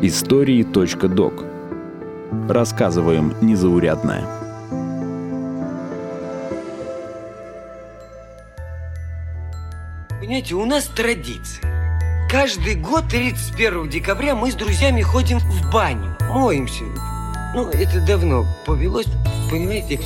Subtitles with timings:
[0.00, 1.44] Истории.док
[2.48, 4.24] Рассказываем незаурядное.
[10.20, 12.28] Понимаете, у нас традиция.
[12.30, 16.84] Каждый год 31 декабря мы с друзьями ходим в баню, моемся.
[17.56, 19.08] Ну, это давно повелось,
[19.48, 20.00] понимаете?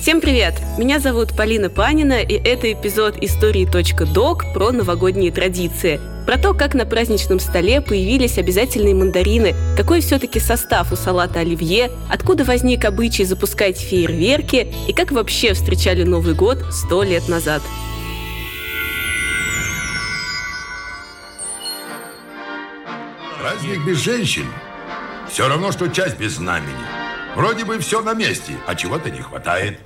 [0.00, 0.54] Всем привет!
[0.78, 6.00] Меня зовут Полина Панина, и это эпизод истории.док про новогодние традиции.
[6.26, 11.90] Про то, как на праздничном столе появились обязательные мандарины, какой все-таки состав у салата оливье,
[12.10, 17.62] откуда возник обычай запускать фейерверки и как вообще встречали Новый год сто лет назад.
[23.38, 24.46] Праздник без женщин
[25.28, 27.03] все равно, что часть без знамени.
[27.36, 29.80] Вроде бы все на месте, а чего-то не хватает.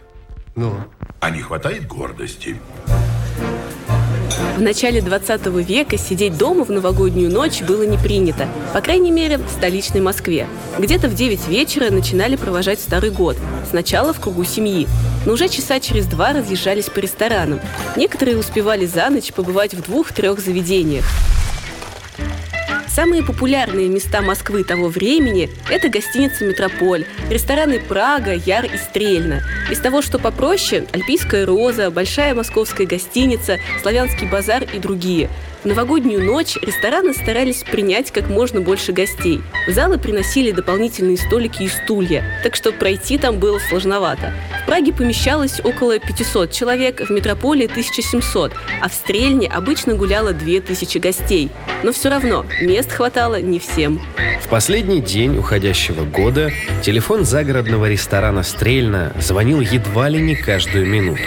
[0.54, 0.74] Ну?
[1.20, 2.56] А не хватает гордости.
[4.56, 9.38] В начале 20 века сидеть дома в новогоднюю ночь было не принято, по крайней мере,
[9.38, 10.46] в столичной Москве.
[10.78, 13.36] Где-то в 9 вечера начинали провожать Старый год,
[13.70, 14.86] сначала в кругу семьи,
[15.24, 17.60] но уже часа через два разъезжались по ресторанам.
[17.96, 21.04] Некоторые успевали за ночь побывать в двух-трех заведениях.
[22.88, 29.42] Самые популярные места Москвы того времени– это гостиница «Метрополь», рестораны «Прага», «Яр» и «Стрельна».
[29.70, 35.30] Из того, что попроще– «Альпийская роза», «Большая московская гостиница», «Славянский базар» и другие–
[35.68, 39.40] новогоднюю ночь рестораны старались принять как можно больше гостей.
[39.68, 44.32] В залы приносили дополнительные столики и стулья, так что пройти там было сложновато.
[44.62, 50.98] В Праге помещалось около 500 человек, в метрополии 1700, а в Стрельне обычно гуляло 2000
[50.98, 51.50] гостей.
[51.82, 54.00] Но все равно мест хватало не всем.
[54.42, 56.50] В последний день уходящего года
[56.82, 61.22] телефон загородного ресторана «Стрельна» звонил едва ли не каждую минуту.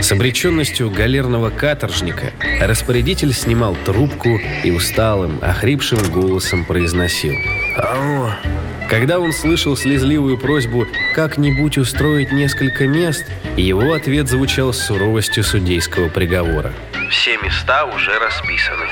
[0.00, 7.34] С обреченностью галерного каторжника распорядитель снимал трубку и усталым, охрипшим голосом произносил
[7.76, 8.30] «Алло».
[8.88, 13.24] Когда он слышал слезливую просьбу как-нибудь устроить несколько мест,
[13.56, 16.72] его ответ звучал с суровостью судейского приговора.
[17.10, 18.86] Все места уже расписаны.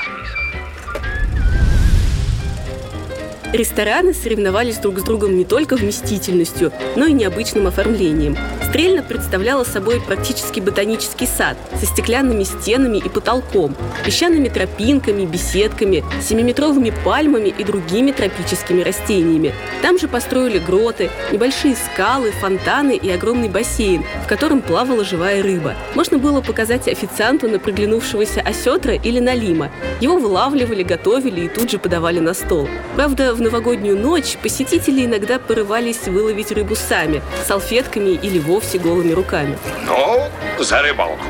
[3.53, 8.35] Рестораны соревновались друг с другом не только вместительностью, но и необычным оформлением.
[8.67, 16.91] Стрельна представляла собой практически ботанический сад со стеклянными стенами и потолком, песчаными тропинками, беседками, семиметровыми
[17.05, 19.53] пальмами и другими тропическими растениями.
[19.83, 25.75] Там же построили гроты, небольшие скалы, фонтаны и огромный бассейн, в котором плавала живая рыба.
[25.93, 29.69] Можно было показать официанту на приглянувшегося осетра или налима.
[30.01, 32.67] Его вылавливали, готовили и тут же подавали на стол.
[32.95, 39.57] Правда, в новогоднюю ночь посетители иногда порывались выловить рыбу сами, салфетками или вовсе голыми руками.
[39.85, 41.25] Ну, за рыбалку.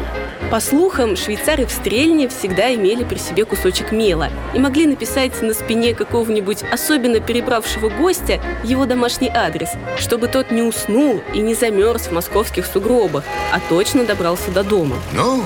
[0.51, 5.53] По слухам, швейцары в Стрельне всегда имели при себе кусочек мела и могли написать на
[5.53, 12.03] спине какого-нибудь особенно перебравшего гостя его домашний адрес, чтобы тот не уснул и не замерз
[12.03, 14.95] в московских сугробах, а точно добрался до дома.
[15.13, 15.43] Ну,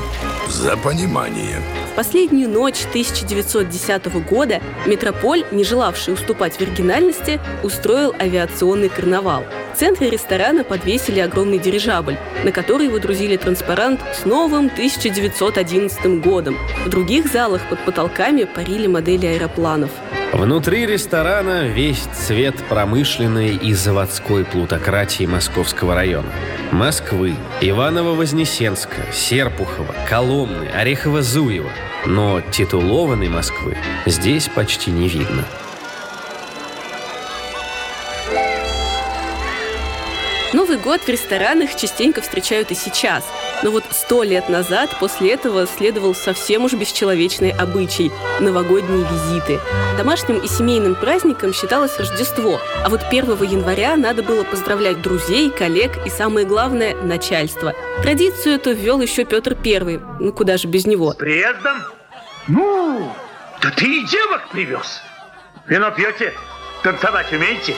[0.49, 1.61] за понимание.
[1.97, 9.43] Последнюю ночь 1910 года Метрополь, не желавший уступать в оригинальности, устроил авиационный карнавал.
[9.73, 16.55] В центре ресторана подвесили огромный дирижабль, на который выдрузили транспарант с новым 1911 годом.
[16.85, 19.89] В других залах под потолками парили модели аэропланов.
[20.37, 26.31] Внутри ресторана весь цвет промышленной и заводской плутократии Московского района.
[26.71, 31.71] Москвы, Иваново-Вознесенска, Серпухова, Коломны, Орехово-Зуева.
[32.05, 35.43] Но титулованной Москвы здесь почти не видно.
[40.53, 43.25] Новый год в ресторанах частенько встречают и сейчас.
[43.63, 49.59] Но вот сто лет назад после этого следовал совсем уж бесчеловечный обычай– новогодние визиты.
[49.97, 56.05] Домашним и семейным праздником считалось Рождество, а вот 1 января надо было поздравлять друзей, коллег
[56.05, 57.73] и, самое главное, начальство.
[58.03, 60.01] Традицию эту ввел еще Петр Первый.
[60.19, 61.13] Ну куда же без него?
[61.17, 61.81] Приездом?
[62.47, 63.11] Ну,
[63.61, 65.01] да ты и девок привез.
[65.65, 66.33] Вино пьете?
[66.83, 67.75] Танцевать умеете?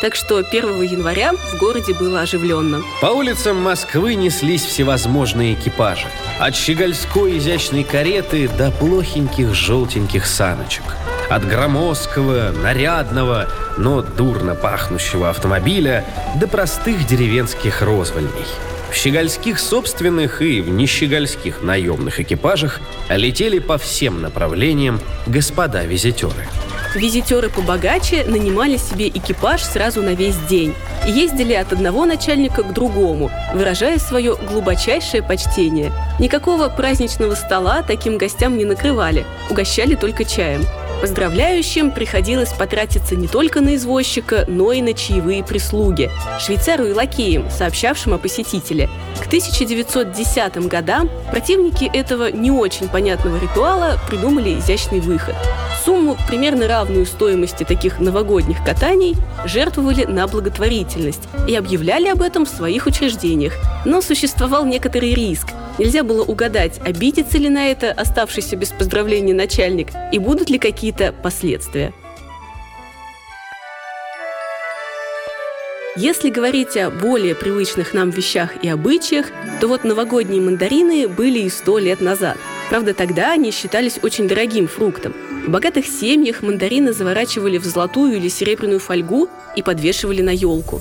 [0.00, 2.82] Так что 1 января в городе было оживленно.
[3.00, 6.06] По улицам Москвы неслись всевозможные экипажи.
[6.38, 10.84] От щегольской изящной кареты до плохеньких желтеньких саночек.
[11.30, 13.48] От громоздкого, нарядного,
[13.78, 16.04] но дурно пахнущего автомобиля
[16.36, 18.46] до простых деревенских розвольней.
[18.90, 26.46] В щегольских собственных и в нещегольских наемных экипажах летели по всем направлениям господа-визитеры.
[26.94, 30.74] Визитеры побогаче нанимали себе экипаж сразу на весь день
[31.06, 35.92] и ездили от одного начальника к другому, выражая свое глубочайшее почтение.
[36.18, 40.64] Никакого праздничного стола таким гостям не накрывали, угощали только чаем.
[41.00, 46.10] Поздравляющим приходилось потратиться не только на извозчика, но и на чаевые прислуги,
[46.40, 48.88] швейцару и лакеям, сообщавшим о посетителе.
[49.20, 55.34] К 1910 годам противники этого не очень понятного ритуала придумали изящный выход.
[55.84, 59.14] Сумму, примерно равную стоимости таких новогодних катаний,
[59.44, 63.52] жертвовали на благотворительность и объявляли об этом в своих учреждениях.
[63.84, 65.46] Но существовал некоторый риск.
[65.78, 71.12] Нельзя было угадать, обидится ли на это оставшийся без поздравления начальник и будут ли какие-то
[71.12, 71.92] последствия.
[75.98, 79.26] Если говорить о более привычных нам вещах и обычаях,
[79.60, 82.36] то вот новогодние мандарины были и сто лет назад.
[82.68, 85.14] Правда, тогда они считались очень дорогим фруктом.
[85.46, 90.80] В богатых семьях мандарины заворачивали в золотую или серебряную фольгу и подвешивали на елку.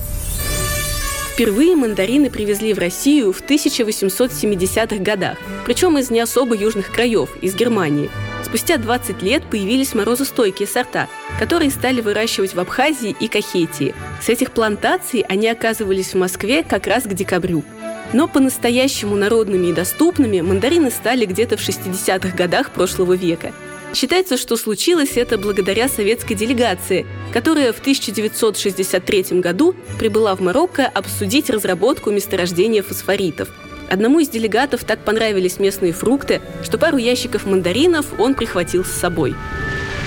[1.35, 7.55] Впервые мандарины привезли в Россию в 1870-х годах, причем из не особо южных краев, из
[7.55, 8.09] Германии.
[8.45, 13.93] Спустя 20 лет появились морозостойкие сорта, которые стали выращивать в Абхазии и Кахетии.
[14.21, 17.65] С этих плантаций они оказывались в Москве как раз к декабрю.
[18.13, 23.51] Но по-настоящему народными и доступными мандарины стали где-то в 60-х годах прошлого века–
[23.95, 31.49] Считается, что случилось это благодаря советской делегации, которая в 1963 году прибыла в Марокко обсудить
[31.49, 33.47] разработку месторождения фосфоритов.
[33.89, 39.33] Одному из делегатов так понравились местные фрукты, что пару ящиков мандаринов он прихватил с собой.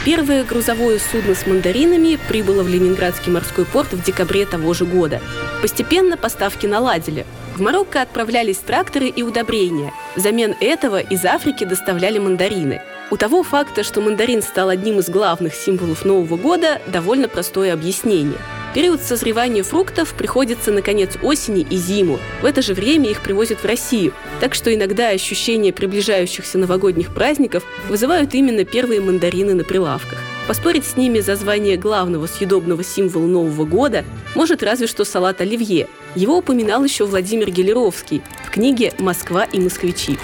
[0.04, 5.22] Первое грузовое судно с мандаринами прибыло в Ленинградский морской порт в декабре того же года.
[5.62, 7.24] Постепенно поставки наладили.
[7.56, 9.94] В Марокко отправлялись тракторы и удобрения.
[10.14, 15.54] Взамен этого из Африки доставляли мандарины– у того факта, что мандарин стал одним из главных
[15.54, 18.38] символов Нового года, довольно простое объяснение.
[18.74, 22.18] Период созревания фруктов приходится на конец осени и зиму.
[22.42, 27.64] В это же время их привозят в Россию, так что иногда ощущение приближающихся новогодних праздников
[27.88, 30.18] вызывают именно первые мандарины на прилавках.
[30.46, 35.88] Поспорить с ними за звание главного съедобного символа Нового года может разве что салат оливье.
[36.14, 40.18] Его упоминал еще Владимир Гелеровский в книге «Москва и москвичи».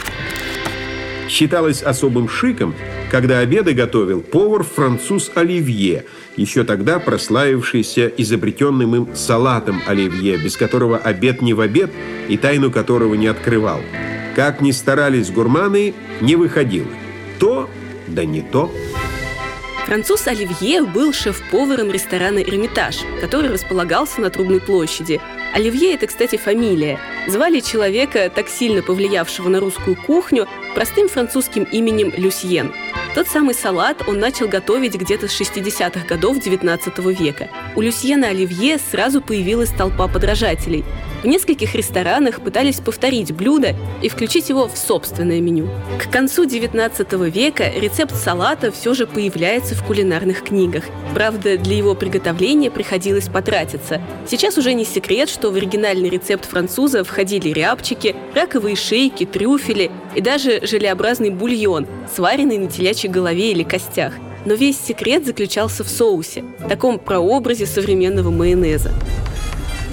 [1.28, 2.74] Считалось особым шиком,
[3.10, 6.04] когда обеды готовил повар-француз Оливье,
[6.36, 11.90] еще тогда прославившийся изобретенным им салатом Оливье, без которого обед не в обед
[12.28, 13.80] и тайну которого не открывал.
[14.36, 16.88] Как ни старались гурманы, не выходило.
[17.38, 17.70] То,
[18.06, 18.70] да не то.
[19.86, 25.20] Француз Оливье был шеф-поваром ресторана «Эрмитаж», который располагался на Трубной площади.
[25.52, 26.98] Оливье– это, кстати, фамилия.
[27.28, 32.72] Звали человека, так сильно повлиявшего на русскую кухню, простым французским именем Люсьен.
[33.14, 37.48] Тот самый салат он начал готовить где-то с 60-х годов XIX века.
[37.76, 40.84] У Люсьена Оливье сразу появилась толпа подражателей.
[41.24, 45.70] В нескольких ресторанах пытались повторить блюдо и включить его в собственное меню.
[45.98, 50.84] К концу XIX века рецепт салата все же появляется в кулинарных книгах.
[51.14, 54.02] Правда, для его приготовления приходилось потратиться.
[54.28, 60.20] Сейчас уже не секрет, что в оригинальный рецепт француза входили рябчики, раковые шейки, трюфели и
[60.20, 64.12] даже желеобразный бульон, сваренный на телячьей голове или костях.
[64.44, 68.92] Но весь секрет заключался в соусе, таком прообразе современного майонеза.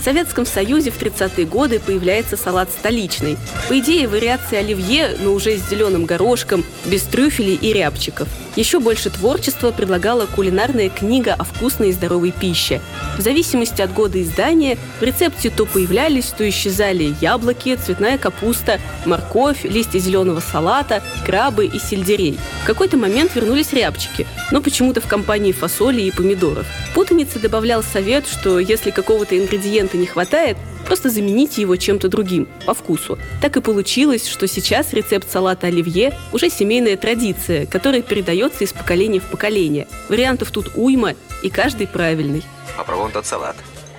[0.02, 3.38] В Советском Союзе в 30-е годы появляется салат столичный.
[3.70, 8.28] По идее, вариация оливье, но уже с зеленым горошком, без трюфелей и рябчиков.
[8.56, 12.82] Еще больше творчества предлагала кулинарная книга о вкусной и здоровой пище.
[13.18, 19.64] В зависимости от года издания в рецепте то появлялись, то исчезали яблоки, цветная капуста, морковь,
[19.64, 22.38] листья зеленого салата, крабы и сельдерей.
[22.64, 26.66] В какой-то момент вернулись рябчики, но почему-то в компании фасоли и помидоров.
[26.94, 32.74] Путаница добавлял совет, что если какого-то ингредиента не хватает, просто замените его чем-то другим, по
[32.74, 33.18] вкусу.
[33.42, 39.20] Так и получилось, что сейчас рецепт салата оливье уже семейная традиция, которая передается из поколения
[39.20, 39.88] в поколение.
[40.10, 42.44] Вариантов тут уйма, и каждый правильный.
[42.78, 43.56] Попробуем тот салат.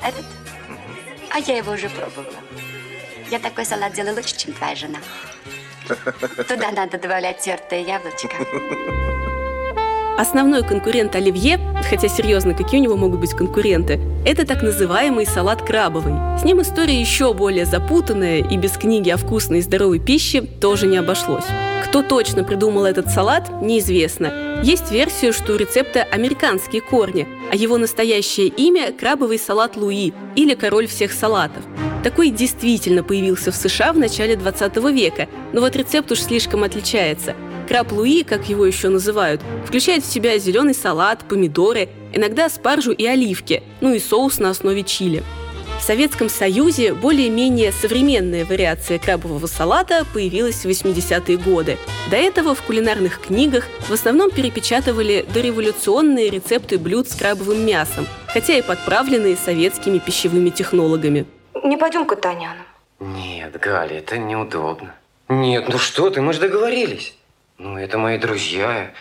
[0.06, 0.24] Этот?
[1.30, 2.38] А я его уже пробовала.
[3.30, 4.98] Я такой салат делаю лучше, чем твоя жена.
[6.48, 8.28] Туда надо добавлять тертое яблочко.
[10.18, 15.62] Основной конкурент оливье, хотя серьезно, какие у него могут быть конкуренты, это так называемый салат
[15.62, 16.14] крабовый.
[16.38, 20.86] С ним история еще более запутанная, и без книги о вкусной и здоровой пище тоже
[20.86, 21.46] не обошлось.
[21.82, 24.60] Кто точно придумал этот салат, неизвестно.
[24.62, 30.54] Есть версия, что у рецепта американские корни, а его настоящее имя– крабовый салат Луи или
[30.54, 31.62] король всех салатов.
[32.02, 37.34] Такой действительно появился в США в начале 20 века, но вот рецепт уж слишком отличается–
[37.68, 43.06] Краб Луи, как его еще называют, включает в себя зеленый салат, помидоры, иногда спаржу и
[43.06, 45.22] оливки, ну и соус на основе чили.
[45.82, 51.76] В Советском Союзе более-менее современная вариация крабового салата появилась в 80-е годы.
[52.08, 58.52] До этого в кулинарных книгах в основном перепечатывали дореволюционные рецепты блюд с крабовым мясом, хотя
[58.52, 61.26] и подправленные советскими пищевыми технологами.
[61.64, 62.62] Не пойдем к Таняну.
[63.00, 64.94] Нет, Галя, это неудобно.
[65.28, 67.12] Нет, ну что ты, мы же договорились.
[67.58, 68.92] Ну, это мои друзья.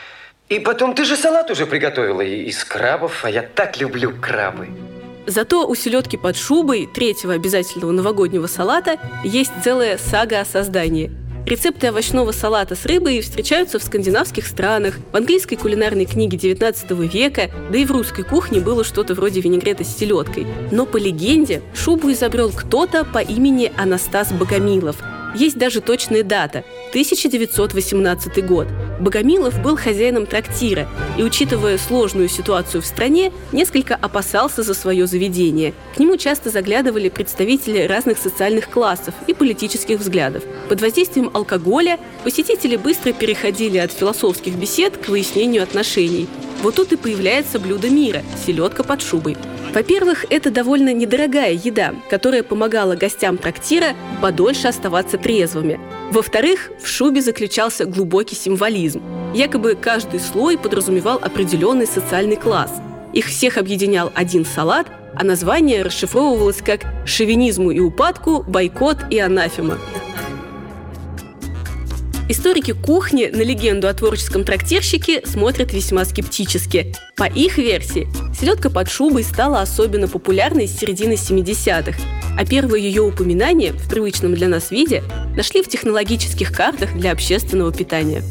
[0.50, 4.70] И потом, ты же салат уже приготовила из крабов, а я так люблю крабы.
[5.28, 11.12] Зато у селедки под шубой, третьего обязательного новогоднего салата, есть целая сага о создании.
[11.46, 17.50] Рецепты овощного салата с рыбой встречаются в скандинавских странах, в английской кулинарной книге 19 века,
[17.72, 20.46] да и в русской кухне было что-то вроде винегрета с селедкой.
[20.72, 24.98] Но по легенде шубу изобрел кто-то по имени Анастас Богомилов–
[25.36, 28.68] есть даже точная дата– 1918 год.
[29.00, 35.74] Богомилов был хозяином трактира и, учитывая сложную ситуацию в стране, несколько опасался за свое заведение.
[35.96, 40.44] К нему часто заглядывали представители разных социальных классов и политических взглядов.
[40.68, 46.28] Под воздействием алкоголя посетители быстро переходили от философских бесед к выяснению отношений.
[46.62, 49.38] Вот тут и появляется блюдо мира– селедка под шубой–
[49.74, 55.80] во-первых, это довольно недорогая еда, которая помогала гостям трактира подольше оставаться трезвыми.
[56.12, 59.02] Во-вторых, в шубе заключался глубокий символизм.
[59.34, 62.72] Якобы каждый слой подразумевал определенный социальный класс.
[63.14, 69.78] Их всех объединял один салат, а название расшифровывалось как «шовинизму и упадку, бойкот и анафема».
[72.32, 76.96] Историки кухни на легенду о творческом трактирщике смотрят весьма скептически.
[77.18, 82.00] По их версии, селедка под шубой стала особенно популярной с середины 70-х,
[82.38, 85.04] а первые ее упоминания в привычном для нас виде
[85.36, 88.24] нашли в технологических картах для общественного питания.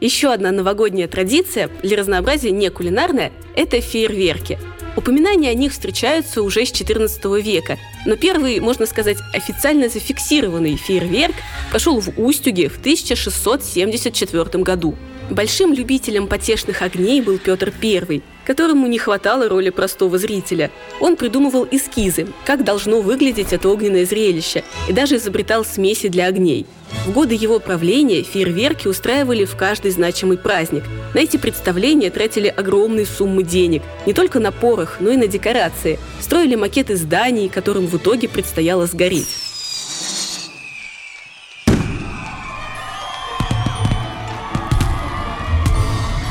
[0.00, 4.58] Еще одна новогодняя традиция, для разнообразия не кулинарная, это фейерверки–
[4.94, 11.34] Упоминания о них встречаются уже с XIV века, но первый, можно сказать, официально зафиксированный фейерверк
[11.72, 14.94] пошел в Устюге в 1674 году.
[15.30, 20.70] Большим любителем потешных огней был Петр I, которому не хватало роли простого зрителя.
[21.00, 26.66] Он придумывал эскизы, как должно выглядеть это огненное зрелище, и даже изобретал смеси для огней.
[27.06, 30.84] В годы его правления фейерверки устраивали в каждый значимый праздник.
[31.14, 35.98] На эти представления тратили огромные суммы денег, не только на порох, но и на декорации.
[36.20, 39.51] Строили макеты зданий, которым в итоге предстояло сгореть.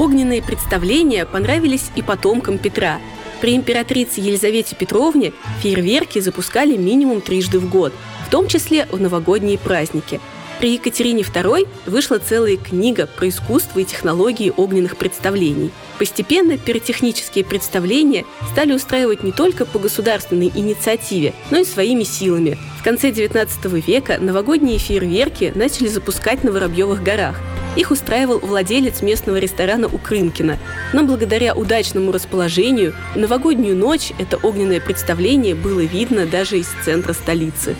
[0.02, 3.00] Огненные представления понравились и потомкам Петра.
[3.40, 5.32] При императрице Елизавете Петровне
[5.62, 7.94] фейерверки запускали минимум трижды в год,
[8.26, 10.20] в том числе в новогодние праздники.
[10.60, 15.70] При Екатерине II вышла целая книга про искусство и технологии огненных представлений.
[16.00, 22.58] Постепенно пиротехнические представления стали устраивать не только по государственной инициативе, но и своими силами.
[22.80, 23.48] В конце XIX
[23.86, 27.40] века новогодние фейерверки начали запускать на Воробьевых горах–
[27.76, 30.60] их устраивал владелец местного ресторана у Крымкина.
[30.94, 37.14] Но благодаря удачному расположению, в новогоднюю ночь это огненное представление было видно даже из центра
[37.14, 37.76] столицы.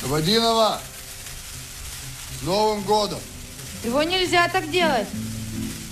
[0.00, 0.80] Шабадинова!
[2.40, 3.18] С Новым годом!
[3.84, 5.06] Его нельзя так делать.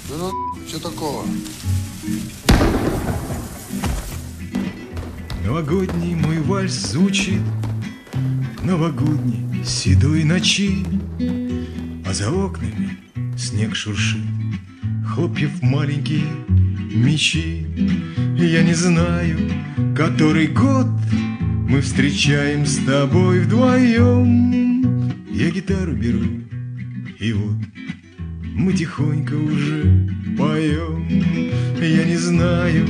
[0.09, 0.31] Да ну,
[0.69, 1.25] что такого?
[5.45, 7.43] Новогодний мой вальс звучит
[8.63, 10.87] Новогодней седой ночи
[12.07, 12.97] А за окнами
[13.37, 14.23] снег шуршит
[15.07, 16.25] Хлопьев маленькие
[16.95, 17.67] мечи.
[18.39, 19.39] Я не знаю,
[19.95, 20.89] который год
[21.69, 25.13] Мы встречаем с тобой вдвоем.
[25.31, 26.25] Я гитару беру
[27.21, 27.57] и вот
[28.43, 31.09] мы тихонько уже поем.
[31.81, 32.87] Я не знаю,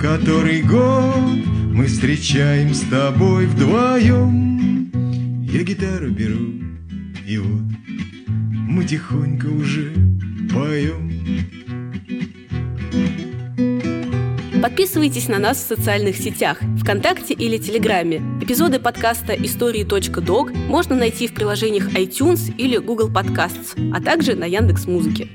[0.00, 1.47] который год
[1.78, 4.90] мы встречаем с тобой вдвоем
[5.44, 6.52] Я гитару беру,
[7.24, 7.62] и вот
[8.68, 9.92] мы тихонько уже
[10.52, 11.08] поем
[14.60, 18.22] Подписывайтесь на нас в социальных сетях, ВКонтакте или Телеграме.
[18.40, 24.88] Эпизоды подкаста «Истории.док» можно найти в приложениях iTunes или Google Podcasts, а также на Яндекс
[24.88, 25.28] Музыке.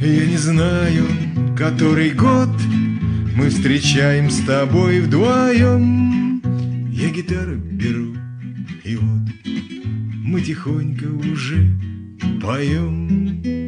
[0.00, 1.06] Я не знаю,
[1.58, 2.50] который год
[3.34, 6.40] мы встречаем с тобой вдвоем.
[6.90, 8.14] Я гитару беру,
[8.84, 9.30] и вот
[10.24, 11.76] Мы тихонько уже
[12.40, 13.63] поем